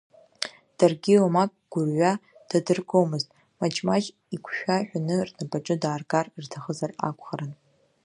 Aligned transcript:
Даргьы 0.77 1.15
омак 1.25 1.51
гәырҩа 1.71 2.11
дадыргомызт, 2.49 3.29
маҷ-маҷ 3.59 4.05
игәшәа 4.33 4.75
ҳәаны 4.87 5.15
рнапаҿы 5.27 5.75
дааргар 5.81 6.27
рҭахызар 6.43 6.91
акәхарын. 7.07 7.53